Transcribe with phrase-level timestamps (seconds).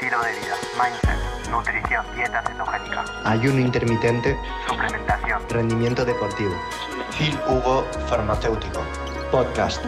[0.00, 6.52] estilo de vida, mindset, nutrición, dieta cetogénica, ayuno intermitente, suplementación, rendimiento deportivo.
[7.18, 8.80] Phil Hugo Farmacéutico.
[9.32, 9.84] Podcast.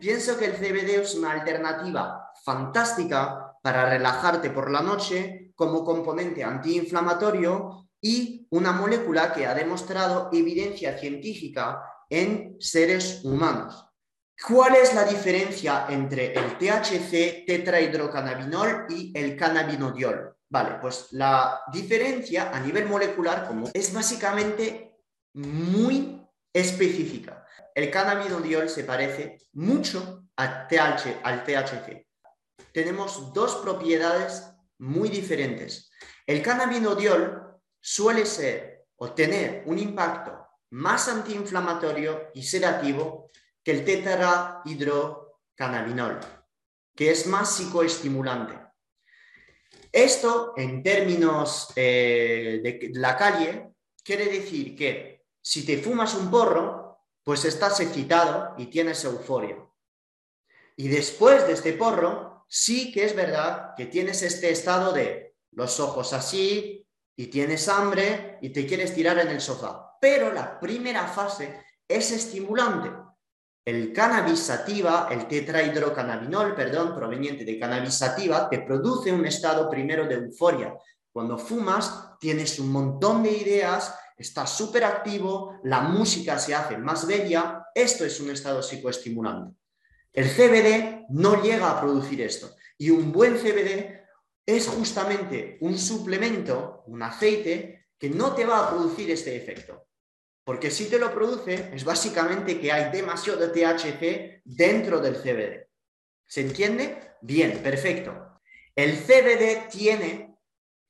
[0.00, 6.42] Pienso que el CBD es una alternativa fantástica para relajarte por la noche como componente
[6.42, 13.85] antiinflamatorio y una molécula que ha demostrado evidencia científica en seres humanos.
[14.44, 20.36] ¿Cuál es la diferencia entre el THC tetrahidrocannabinol y el cannabinodiol?
[20.48, 25.00] Vale, pues la diferencia a nivel molecular como es básicamente
[25.32, 26.22] muy
[26.52, 27.44] específica.
[27.74, 32.06] El cannabinodiol se parece mucho al, THC.
[32.72, 35.90] Tenemos dos propiedades muy diferentes.
[36.26, 43.30] El cannabinodiol suele ser o tener un impacto más antiinflamatorio y sedativo
[43.66, 46.20] que el tetrahidrocannabinol,
[46.94, 48.56] que es más psicoestimulante.
[49.90, 53.72] Esto, en términos eh, de la calle,
[54.04, 59.56] quiere decir que si te fumas un porro, pues estás excitado y tienes euforia.
[60.76, 65.80] Y después de este porro, sí que es verdad que tienes este estado de los
[65.80, 66.86] ojos así
[67.16, 69.96] y tienes hambre y te quieres tirar en el sofá.
[70.00, 73.05] Pero la primera fase es estimulante
[73.66, 80.06] el cannabis sativa, el tetrahidrocannabinol, perdón, proveniente de cannabis sativa, te produce un estado primero
[80.06, 80.72] de euforia.
[81.12, 87.08] Cuando fumas, tienes un montón de ideas, estás súper activo, la música se hace más
[87.08, 87.64] bella.
[87.74, 89.56] Esto es un estado psicoestimulante.
[90.12, 92.54] El CBD no llega a producir esto.
[92.78, 94.00] Y un buen CBD
[94.46, 99.86] es justamente un suplemento, un aceite, que no te va a producir este efecto.
[100.46, 105.68] Porque si te lo produce, es básicamente que hay demasiado THC dentro del CBD.
[106.24, 107.16] ¿Se entiende?
[107.20, 108.40] Bien, perfecto.
[108.76, 110.38] El CBD tiene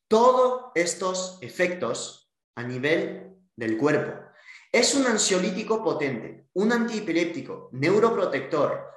[0.08, 4.27] todos estos efectos a nivel del cuerpo.
[4.70, 8.90] Es un ansiolítico potente, un antiepiléptico, neuroprotector,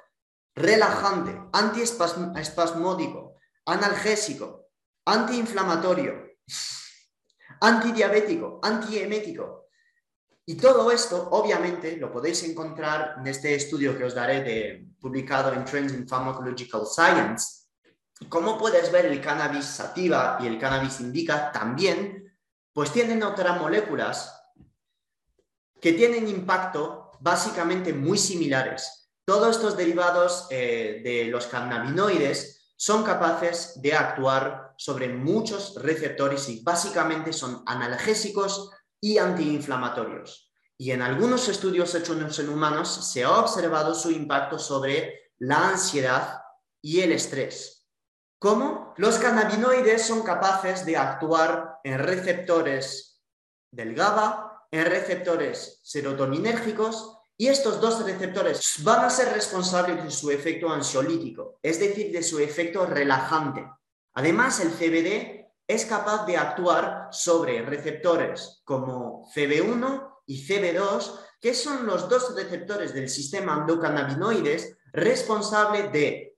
[0.54, 4.68] relajante, antiespasmódico, analgésico,
[5.06, 6.36] antiinflamatorio,
[7.62, 9.69] antidiabético, antiemético,
[10.50, 15.52] y todo esto, obviamente, lo podéis encontrar en este estudio que os daré de, publicado
[15.52, 17.68] en Trends in Pharmacological Science.
[18.28, 22.36] Como puedes ver, el cannabis sativa y el cannabis indica también,
[22.72, 24.42] pues tienen otras moléculas
[25.80, 29.08] que tienen impacto básicamente muy similares.
[29.24, 36.60] Todos estos derivados eh, de los cannabinoides son capaces de actuar sobre muchos receptores y
[36.64, 40.52] básicamente son analgésicos y antiinflamatorios.
[40.76, 46.40] Y en algunos estudios hechos en humanos se ha observado su impacto sobre la ansiedad
[46.82, 47.86] y el estrés.
[48.38, 48.94] ¿Cómo?
[48.96, 53.22] Los cannabinoides son capaces de actuar en receptores
[53.70, 60.30] del GABA, en receptores serotoninérgicos, y estos dos receptores van a ser responsables de su
[60.30, 63.66] efecto ansiolítico, es decir, de su efecto relajante.
[64.14, 65.39] Además, el CBD
[65.70, 72.92] es capaz de actuar sobre receptores como CB1 y CB2, que son los dos receptores
[72.92, 76.36] del sistema endocannabinoides responsables de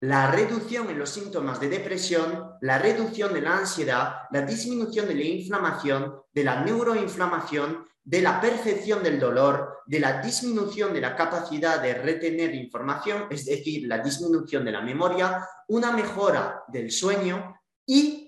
[0.00, 5.14] la reducción en los síntomas de depresión, la reducción de la ansiedad, la disminución de
[5.14, 11.14] la inflamación, de la neuroinflamación, de la percepción del dolor, de la disminución de la
[11.16, 17.54] capacidad de retener información, es decir, la disminución de la memoria, una mejora del sueño
[17.86, 18.23] y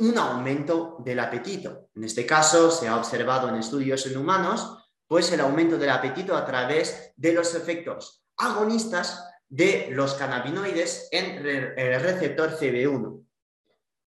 [0.00, 1.90] un aumento del apetito.
[1.94, 6.36] En este caso se ha observado en estudios en humanos, pues el aumento del apetito
[6.36, 13.26] a través de los efectos agonistas de los cannabinoides en el receptor CB1.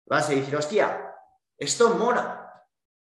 [0.08, 1.14] Vas a decir, hostia,
[1.58, 2.66] esto mora.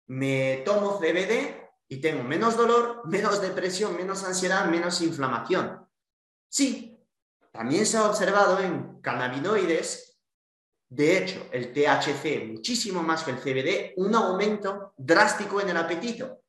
[0.08, 5.86] Me tomo CBD y tengo menos dolor, menos depresión, menos ansiedad, menos inflamación.
[6.48, 6.98] Sí,
[7.52, 10.15] también se ha observado en cannabinoides
[10.88, 16.42] de hecho, el THC, muchísimo más que el CBD, un aumento drástico en el apetito.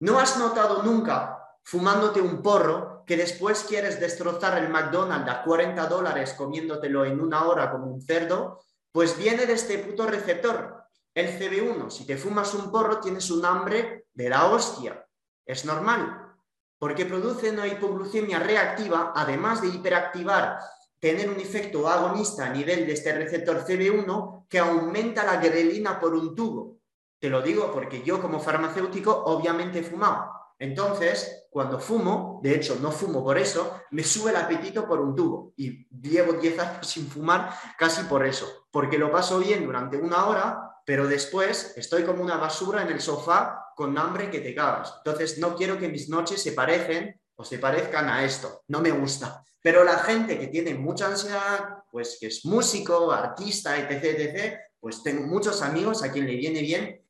[0.00, 5.86] ¿No has notado nunca, fumándote un porro, que después quieres destrozar el McDonald's a 40
[5.86, 8.60] dólares comiéndotelo en una hora como un cerdo?
[8.90, 10.84] Pues viene de este puto receptor,
[11.14, 11.90] el CB1.
[11.90, 15.06] Si te fumas un porro, tienes un hambre de la hostia.
[15.46, 16.34] Es normal,
[16.78, 20.58] porque produce una hipoglucemia reactiva, además de hiperactivar
[21.04, 26.14] tener un efecto agonista a nivel de este receptor CB1 que aumenta la grelina por
[26.14, 26.78] un tubo.
[27.20, 30.30] Te lo digo porque yo como farmacéutico obviamente he fumado.
[30.58, 35.14] Entonces, cuando fumo, de hecho no fumo por eso, me sube el apetito por un
[35.14, 39.98] tubo y llevo 10 años sin fumar casi por eso, porque lo paso bien durante
[39.98, 44.54] una hora, pero después estoy como una basura en el sofá con hambre que te
[44.54, 44.94] cagas.
[45.04, 48.90] Entonces, no quiero que mis noches se parecen o se parezcan a esto, no me
[48.90, 49.44] gusta.
[49.62, 55.02] Pero la gente que tiene mucha ansiedad, pues que es músico, artista, etc., etc., pues
[55.02, 57.04] tengo muchos amigos a quien le viene bien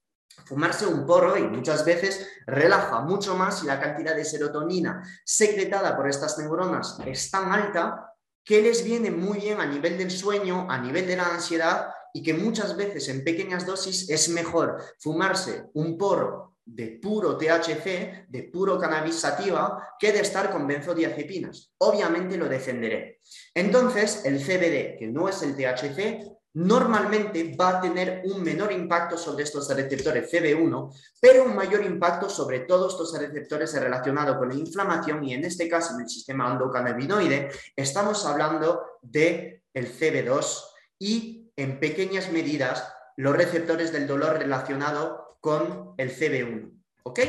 [0.47, 5.97] fumarse un porro y muchas veces relaja mucho más y la cantidad de serotonina secretada
[5.97, 8.13] por estas neuronas es tan alta
[8.45, 12.23] que les viene muy bien a nivel del sueño, a nivel de la ansiedad y
[12.23, 18.43] que muchas veces en pequeñas dosis es mejor fumarse un porro de puro THC, de
[18.53, 21.75] puro cannabis sativa, que de estar con benzodiazepinas.
[21.79, 23.21] Obviamente lo defenderé.
[23.55, 29.19] Entonces, el CBD, que no es el THC, normalmente va a tener un menor impacto
[29.19, 34.55] sobre estos receptores CB1, pero un mayor impacto sobre todos estos receptores relacionados con la
[34.55, 40.63] inflamación y en este caso en el sistema endocannabinoide estamos hablando de el CB2
[41.01, 46.73] y en pequeñas medidas los receptores del dolor relacionado con el CB1.
[47.03, 47.21] ¿Ok?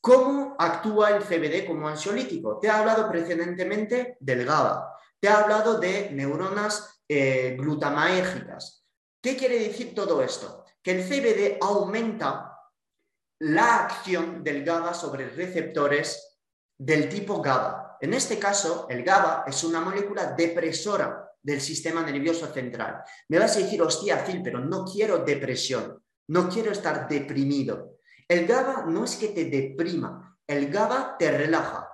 [0.00, 2.58] ¿Cómo actúa el CBD como ansiolítico?
[2.58, 4.98] Te he hablado precedentemente del GABA.
[5.20, 8.84] Te he hablado de neuronas eh, glutamaérgicas.
[9.22, 10.64] ¿Qué quiere decir todo esto?
[10.82, 12.58] Que el CBD aumenta
[13.42, 16.40] la acción del GABA sobre receptores
[16.76, 17.98] del tipo GABA.
[18.00, 23.04] En este caso, el GABA es una molécula depresora del sistema nervioso central.
[23.28, 27.98] Me vas a decir, hostia, Phil, pero no quiero depresión, no quiero estar deprimido.
[28.26, 31.90] El GABA no es que te deprima, el GABA te relaja.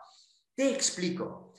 [0.54, 1.54] Te explico.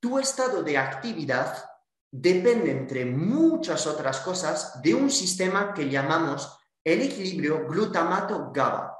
[0.00, 1.64] Tu estado de actividad
[2.10, 8.98] depende, entre muchas otras cosas, de un sistema que llamamos el equilibrio glutamato-GABA.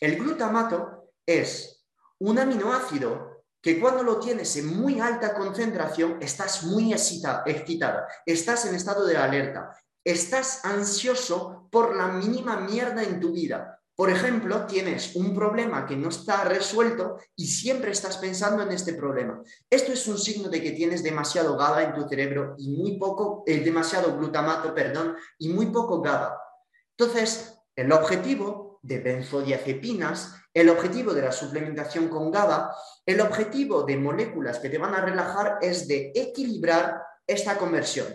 [0.00, 1.86] El glutamato es
[2.18, 8.74] un aminoácido que cuando lo tienes en muy alta concentración estás muy excitada, estás en
[8.74, 13.78] estado de alerta, estás ansioso por la mínima mierda en tu vida.
[13.94, 18.94] Por ejemplo, tienes un problema que no está resuelto y siempre estás pensando en este
[18.94, 19.42] problema.
[19.68, 23.44] Esto es un signo de que tienes demasiado GABA en tu cerebro y muy poco,
[23.46, 26.38] eh, demasiado glutamato, perdón, y muy poco GABA.
[26.96, 33.98] Entonces, el objetivo de benzodiazepinas, el objetivo de la suplementación con GABA, el objetivo de
[33.98, 38.06] moléculas que te van a relajar es de equilibrar esta conversión.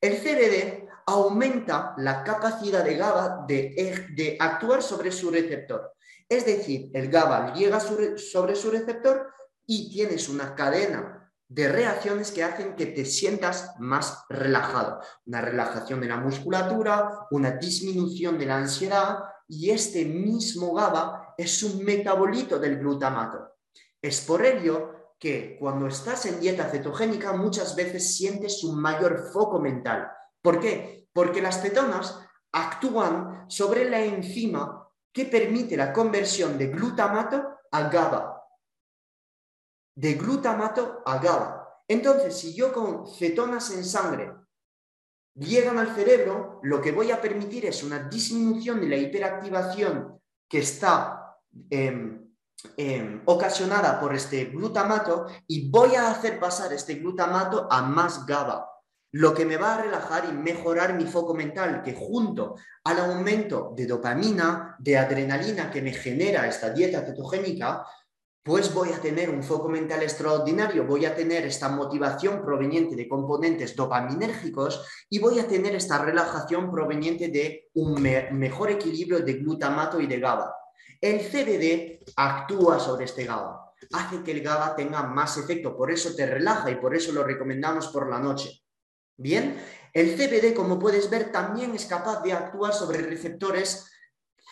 [0.00, 5.92] El CBD aumenta la capacidad de GABA de, actuar sobre su receptor.
[6.28, 9.32] Es decir, el GABA llega sobre su receptor
[9.66, 15.00] y tienes una cadena de reacciones que hacen que te sientas más relajado.
[15.26, 21.62] Una relajación de la musculatura, una disminución de la ansiedad y este mismo GABA es
[21.62, 23.56] un metabolito del glutamato.
[24.00, 29.60] Es por ello que cuando estás en dieta cetogénica muchas veces sientes un mayor foco
[29.60, 30.10] mental
[30.42, 31.08] ¿Por qué?
[31.12, 32.18] Porque las cetonas
[32.52, 38.42] actúan sobre la enzima que permite la conversión de glutamato a GABA.
[39.94, 41.82] De glutamato a GABA.
[41.86, 44.32] Entonces, si yo con cetonas en sangre
[45.34, 50.58] llegan al cerebro, lo que voy a permitir es una disminución de la hiperactivación que
[50.58, 51.38] está
[51.70, 52.34] em,
[52.76, 58.72] em, ocasionada por este glutamato y voy a hacer pasar este glutamato a más GABA
[59.12, 63.72] lo que me va a relajar y mejorar mi foco mental, que junto al aumento
[63.76, 67.84] de dopamina, de adrenalina que me genera esta dieta cetogénica,
[68.42, 73.06] pues voy a tener un foco mental extraordinario, voy a tener esta motivación proveniente de
[73.06, 80.00] componentes dopaminérgicos y voy a tener esta relajación proveniente de un mejor equilibrio de glutamato
[80.00, 80.56] y de GABA.
[81.00, 86.14] El CBD actúa sobre este GABA, hace que el GABA tenga más efecto, por eso
[86.16, 88.61] te relaja y por eso lo recomendamos por la noche.
[89.22, 89.56] Bien,
[89.92, 93.88] el CBD, como puedes ver, también es capaz de actuar sobre receptores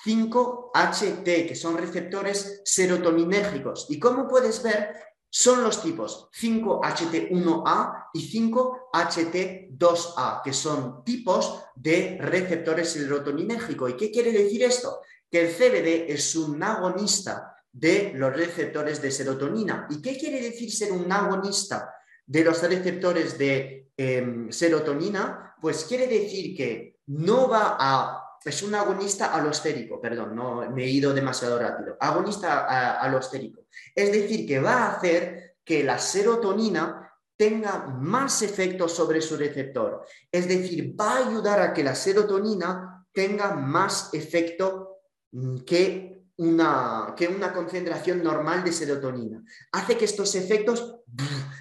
[0.04, 3.86] 5HT, que son receptores serotoninérgicos.
[3.90, 4.94] Y como puedes ver,
[5.28, 13.90] son los tipos 5HT1A y 5HT2A, que son tipos de receptores serotoninérgicos.
[13.90, 15.00] ¿Y qué quiere decir esto?
[15.28, 19.88] Que el CBD es un agonista de los receptores de serotonina.
[19.90, 21.92] ¿Y qué quiere decir ser un agonista
[22.26, 28.74] de los receptores de Em, serotonina, pues quiere decir que no va a, es un
[28.74, 33.66] agonista alostérico, perdón, no me he ido demasiado rápido, agonista alostérico.
[33.94, 40.06] Es decir, que va a hacer que la serotonina tenga más efecto sobre su receptor.
[40.32, 45.02] Es decir, va a ayudar a que la serotonina tenga más efecto
[45.32, 49.44] mm, que una, que una concentración normal de serotonina.
[49.72, 50.96] Hace que estos efectos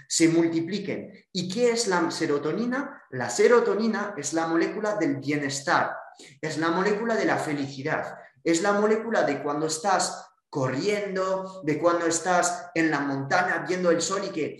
[0.07, 1.11] se multipliquen.
[1.33, 3.03] ¿Y qué es la serotonina?
[3.11, 5.97] La serotonina es la molécula del bienestar,
[6.39, 12.05] es la molécula de la felicidad, es la molécula de cuando estás corriendo, de cuando
[12.05, 14.57] estás en la montaña viendo el sol y que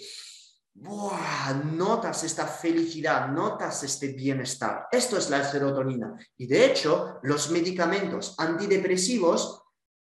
[0.76, 4.88] notas esta felicidad, notas este bienestar.
[4.92, 6.14] Esto es la serotonina.
[6.38, 9.64] Y de hecho, los medicamentos antidepresivos,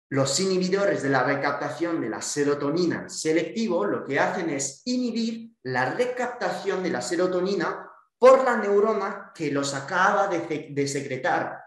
[0.10, 5.94] los inhibidores de la recaptación de la serotonina selectivo, lo que hacen es inhibir la
[5.94, 11.64] recaptación de la serotonina por la neurona que los acaba de, de secretar.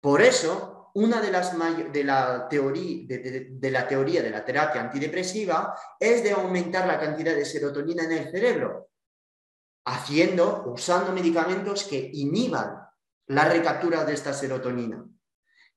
[0.00, 1.52] Por eso, una de las
[1.92, 7.34] de la, teoría, de, la teoría de la terapia antidepresiva es de aumentar la cantidad
[7.34, 8.88] de serotonina en el cerebro,
[9.84, 12.80] haciendo, usando medicamentos que inhiban
[13.26, 15.04] la recaptura de esta serotonina.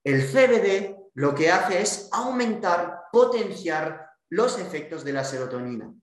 [0.05, 5.93] El CBD lo que hace es aumentar, potenciar los efectos de la serotonina.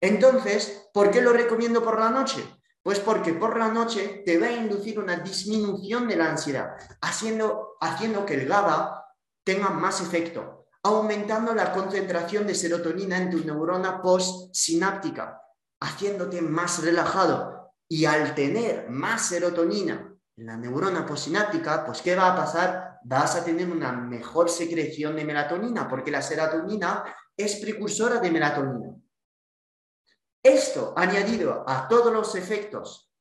[0.00, 2.44] Entonces, ¿por qué lo recomiendo por la noche?
[2.80, 7.76] Pues porque por la noche te va a inducir una disminución de la ansiedad, haciendo,
[7.80, 9.04] haciendo que el GABA
[9.42, 15.42] tenga más efecto, aumentando la concentración de serotonina en tu neurona postsináptica,
[15.80, 17.72] haciéndote más relajado.
[17.88, 20.11] Y al tener más serotonina
[20.44, 22.98] la neurona postsináptica, pues ¿qué va a pasar?
[23.04, 27.04] Vas a tener una mejor secreción de melatonina, porque la serotonina
[27.36, 28.94] es precursora de melatonina.
[30.42, 33.12] Esto añadido a todos los efectos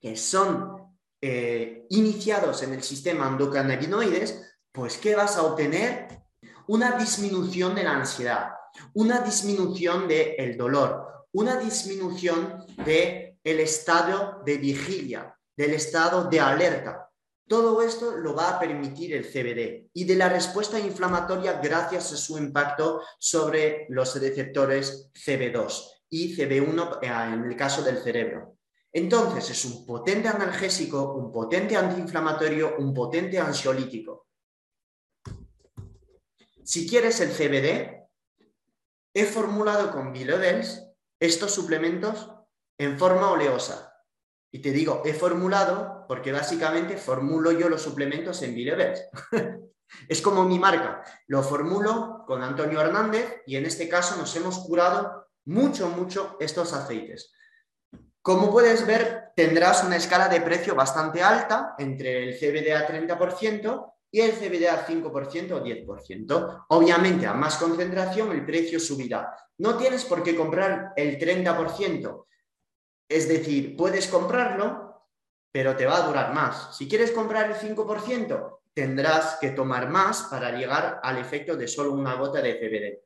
[0.00, 6.22] que son eh, iniciados en el sistema endocannabinoides, pues ¿qué vas a obtener?
[6.68, 8.52] Una disminución de la ansiedad,
[8.94, 17.10] una disminución del dolor, una disminución del el estado de vigilia, del estado de alerta.
[17.48, 22.16] Todo esto lo va a permitir el CBD y de la respuesta inflamatoria gracias a
[22.16, 28.56] su impacto sobre los receptores CB2 y CB1 eh, en el caso del cerebro.
[28.92, 34.28] Entonces, es un potente analgésico, un potente antiinflamatorio, un potente ansiolítico.
[36.62, 38.06] Si quieres el CBD,
[39.14, 40.86] he formulado con Bilodels
[41.18, 42.30] estos suplementos
[42.78, 43.91] en forma oleosa.
[44.54, 49.02] Y te digo, he formulado porque básicamente formulo yo los suplementos en Bilodels.
[50.08, 51.02] es como mi marca.
[51.26, 56.74] Lo formulo con Antonio Hernández y en este caso nos hemos curado mucho, mucho estos
[56.74, 57.32] aceites.
[58.20, 63.92] Como puedes ver, tendrás una escala de precio bastante alta entre el CBD a 30%
[64.12, 66.66] y el CBD a 5% o 10%.
[66.68, 69.34] Obviamente, a más concentración, el precio subirá.
[69.58, 72.26] No tienes por qué comprar el 30%.
[73.08, 75.08] Es decir, puedes comprarlo,
[75.52, 76.76] pero te va a durar más.
[76.76, 81.92] Si quieres comprar el 5%, tendrás que tomar más para llegar al efecto de solo
[81.92, 83.04] una gota de CBD.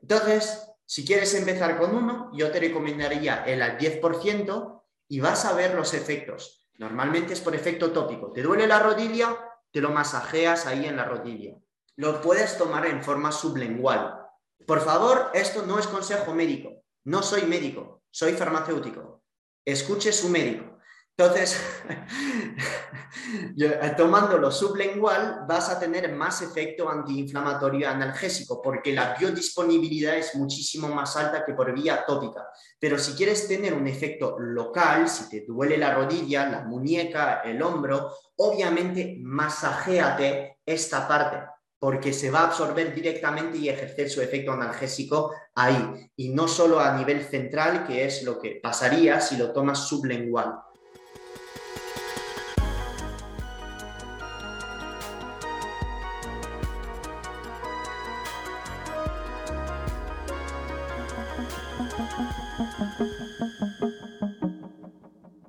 [0.00, 5.52] Entonces, si quieres empezar con uno, yo te recomendaría el al 10% y vas a
[5.52, 6.68] ver los efectos.
[6.78, 8.32] Normalmente es por efecto tópico.
[8.32, 9.36] ¿Te duele la rodilla?
[9.70, 11.54] Te lo masajeas ahí en la rodilla.
[11.96, 14.18] Lo puedes tomar en forma sublingual.
[14.66, 16.82] Por favor, esto no es consejo médico.
[17.04, 19.22] No soy médico, soy farmacéutico.
[19.64, 20.78] Escuche su médico.
[21.16, 21.60] Entonces,
[23.58, 30.88] eh, tomándolo sublingual vas a tener más efecto antiinflamatorio analgésico porque la biodisponibilidad es muchísimo
[30.88, 32.48] más alta que por vía tópica.
[32.78, 37.62] Pero si quieres tener un efecto local, si te duele la rodilla, la muñeca, el
[37.62, 41.52] hombro, obviamente masajéate esta parte
[41.82, 46.78] porque se va a absorber directamente y ejercer su efecto analgésico ahí, y no solo
[46.78, 50.60] a nivel central, que es lo que pasaría si lo tomas sublingual.